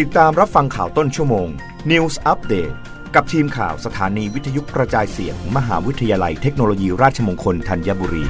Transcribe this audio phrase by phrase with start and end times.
[0.00, 1.48] ติดตามรับฟังข่าวต้นชั่วโมง
[1.90, 2.74] News Update
[3.14, 8.24] กับทีมข่าวสถานีวิทยุกระจายเสียงมมหาวิทยาลัยเทคโนโลยีราชมงคลธัญบุรี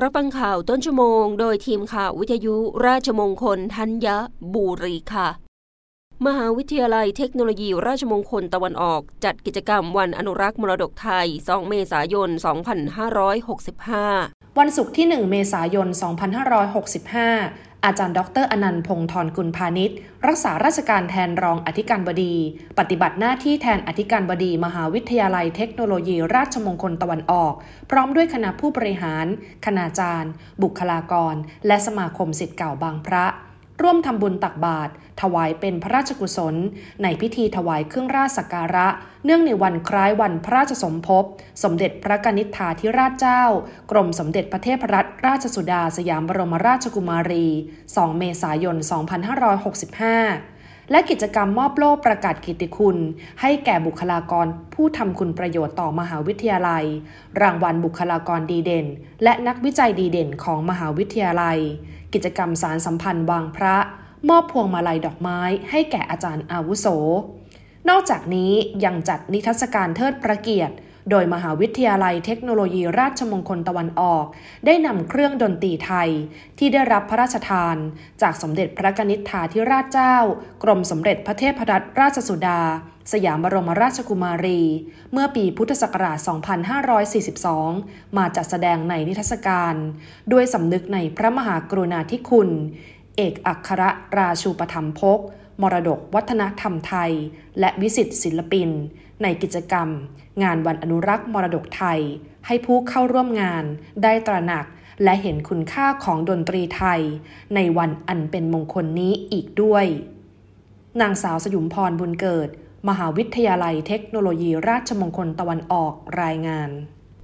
[0.00, 2.56] รับฟังข่าวต้นชั่วโมง โดยทีมข่าววิทยุ
[2.86, 4.06] ราชมงคลธัญ
[4.54, 5.28] บุรีค่ะ
[6.26, 15.88] มหาวิทยาลัยเทคโนโลยีราชมงคลตะวันออก จัดกิจกรรมวันอนุรักษ์มรดกไทย 2 เมษายน 2565 วันศุกร์ที่ 1 เมษายน
[16.66, 22.34] 2565 อาจารย์ ดรอนันต์พงศ์ธรกุลพาณิชย์ รักษาราชการแทนรองอธิการบดี
[22.78, 27.54] ปฏิบัติหน้าที่แทนอธิการบดี มหาวิทยาลัยเทคโนโลยีราชมงคลตะวันออก
[27.90, 29.26] พร้อมด้วยคณะผู้บริหาร
[29.64, 31.34] คณาจารย์ บุคลากร
[31.66, 33.24] และสมาคมสิทธิ์เก่าบางพระ
[33.82, 36.54] ร่วมทำบุญตักบาตรถวายเป็นพระราชกุศล
[37.02, 38.88] ในพิธีถวายเครื่องราชสักการะ
[39.24, 41.24] เนื่องในวันคล้ายวันพระราชสมภพ
[41.62, 43.42] สมเด็จพระกนิษฐาธิราชเจ้า
[43.90, 47.46] กรมสมเด็จพระเทพรัตนราชสุดาสยามบรมราชกุมารี
[47.84, 48.86] 2 เมษายน 2565
[50.90, 52.96] และกิจกรรมมอบโล่ประกาศกิตติคุณ
[53.40, 56.84] ให้แก่บุคลากรผู้ทำคุณประโยชน์ต่อมหาวิทยาลัย
[57.42, 58.86] รางวัลบุคลากรดีเด่น
[59.22, 61.58] และนักวิจัยดีเด่นของมหาวิทยาลัย
[62.16, 63.76] กิจกรรมสารสัมพันธ์วางพระ
[64.28, 66.86] มอบพวงมาลัยดอกไม้ให้แก่อาจารย์อาวุโส
[67.88, 68.52] นอกจากนี้
[68.84, 70.74] ยังจัดนิทรรศการเทิดพระเกียรติ
[71.10, 74.24] โดยมหาวิทยาลัยเทคโนโลยีราชมงคลตะวันออก
[74.66, 76.10] ได้นำเครื่องดนตรีไทย
[76.58, 77.76] ที่ได้รับพระราชทาน
[78.22, 80.16] จากสมเด็จพระกนิษฐาธิราชเจ้า
[80.62, 82.60] กรมสมเด็จพระเทพรัตนราชสุดา
[83.12, 84.62] สยามบรมราชกุมารี
[85.12, 86.18] เมื่อปีพุทธศักราช
[87.36, 89.74] 2542 มาจัดแสดงในนิทรรศการ
[90.32, 92.48] ด้วยสำนึกในพระมหากรุณาธิคุณ
[93.16, 93.82] เอกอัคร
[94.18, 95.20] ราชูปถัมภก
[95.62, 97.12] มรดกวัฒนธรรมไทย
[97.60, 98.68] และวิสิตศิลปิน
[99.22, 99.88] ในกิจกรรม
[100.42, 102.00] งานวันอนุรักษ์มรดกไทย
[102.46, 103.64] ให้ผู้เข้าร่วมงาน
[104.02, 104.66] ได้ตระหนัก
[105.04, 107.00] และเห็นคุณค่าของดนตรีไทย
[107.54, 109.86] ในวันอันเป็นมงคลนี้อีกด้วย
[111.00, 112.48] นางสาวสยุมพรบุญเกิด
[112.88, 115.92] มหาวิทยาลัยเทคโนโลยีราชมงคลตะวันออก
[116.22, 116.70] รายงาน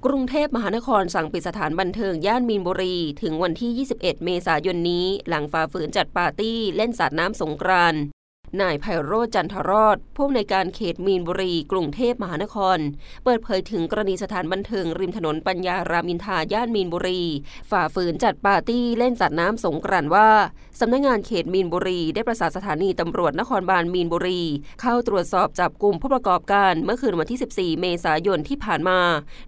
[0.06, 7.94] กรุงเทพมหานครสั่งปิดสถานบันเทิงย่านมีนบุรี ถึงวันที่ 21 เมษายนนี้ หลังฝ่าฝืนจัดปาร์ตี้เล่นสาดน้ำสงกราน
[8.60, 12.78] นายไพโรจน์จันทรอดผู้อำนวยการเขตมีนบุรี กรุงเทพมหานคร
[13.24, 17.22] เปิดเผยถึงกรณีสถานบันเทิงริมถนนปัญญารามินทาย่านมีนบุรี
[17.70, 20.30] ฝ่าฝืนจัดปาร์ตี้เล่นสาดน้ำสงกรานต์ว่า
[20.80, 24.40] สำนักงานเขตมีนบุรี ได้ประสานสถานีตำรวจนครบาลมีนบุรี
[24.80, 29.00] เข้าตรวจสอบจับกลุ่มผู้ประกอบการเมื่อคืนวันที่ 14 เมษายนที่ผ่านมา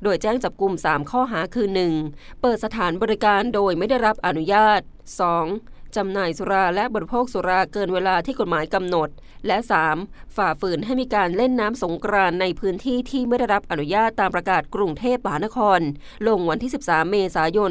[0.03, 1.69] โดยแจ้งจับกลุ่ม 3 ข้อหาคือ
[2.05, 2.41] 1.
[2.43, 5.74] เปิดสถานบริการโดยไม่ได้รับอนุญาต 2.
[5.97, 9.09] จำหน่ายสุราและบริโภคสุราเกินเวลาที่กฎหมายกำหนด
[9.47, 9.59] และ
[9.97, 10.37] 3.
[10.37, 15.81] ฝ่าฝืนให้มีการเล่นน้ำสงกรานในพื้นที่ที่ไม่ได้รับอนุญาตตามประกาศกรุงเทพมหานคร
[16.29, 17.71] ลงวันที่ 13 เมษายน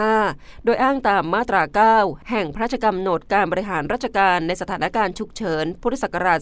[0.00, 1.62] 2565 โดยอ้างตามมาตรา
[2.06, 6.38] 9 แห่งพระราชกำหนดการบริหารราชการในสถานการณ์ฉุกเฉิน พุทธศักราช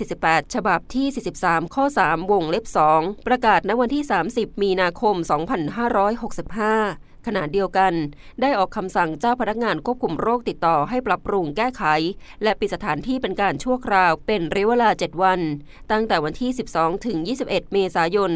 [0.00, 1.06] 2548 ฉบับที่
[1.40, 2.64] 43 ข้อ 3 วงเล็บ
[2.96, 5.24] 2 ประกาศณวันที่ 30 มีนาคม 2565
[7.26, 7.92] ขณะเดียวกัน
[8.40, 11.82] ได้ออกคำสั่งเจ้าพนักงานควบคุมโรคติดต่อให้ปรับปรุงแก้ไข
[12.42, 15.40] และปิดสถานที่เป็นการชั่วคราวเป็นระยะเวลา 7 วัน
[15.90, 18.30] ตั้งแต่วันที่ 12 ถึง 21 เมษายน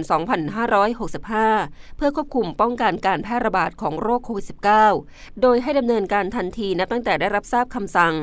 [1.17, 4.47] 2565 เพื่อควบคุมป้องกันการแพร่ระบาดของโรคโควิด
[4.93, 8.15] -19 โดยให้ดำเนินการทันทีนับตั้งแต่ได้รับทราบคำสั่ง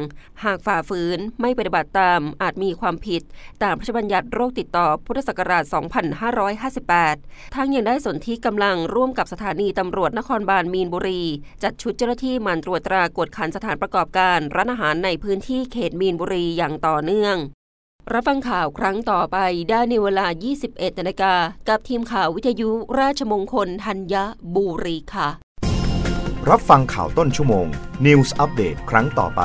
[0.43, 3.21] หากฝ่าฝืนไม่ปฏิบัติตามอาจมีความผิด
[3.63, 5.63] ตามพระราชบัญญัติโรคติดต่อพุทธศักราช
[6.59, 11.23] 2558 ทั้งยังได้สนที่กำลังร่วมกับสถานีตำรวจนครบาลมีนบุรี
[11.63, 17.35] จัดชุดเจ้าหน้าที่มันตรวจตรากวดขันสถานประกอบการร้านอาหารในพื้นที่เขตมีนบุรีอย่างต่อเนื่อง
[18.13, 19.37] รับฟังข่าวครั้งต่อไป
[19.69, 20.25] ได้ในเวลา
[20.63, 21.33] 21นาฬิกา
[21.69, 22.69] กับทีมข่าววิทยุ
[22.99, 24.15] ราชมงคลธัญ
[24.55, 25.29] บุรีค่ะ
[26.49, 27.67] รับฟังข่าวต้นชั่วโมง
[28.05, 29.41] News อัปเดตครั้งต่อไป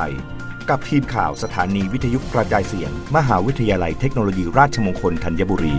[0.69, 5.75] กับทีมข่าวสถานีวิทยุกระจายเสียง มหาวิทยาลัยเทคโนโลยีราชมงคลธัญบุรี